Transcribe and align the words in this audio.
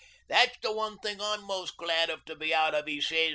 That's 0.27 0.57
the 0.63 0.71
one 0.71 0.97
thing 0.97 1.21
I'm 1.21 1.43
most 1.43 1.77
glad 1.77 2.09
to 2.25 2.35
be 2.35 2.55
out 2.55 2.73
of," 2.73 2.89
'e 2.89 2.99
sez. 3.01 3.29